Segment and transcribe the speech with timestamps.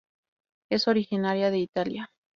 [0.71, 2.09] Es originaria de Italia.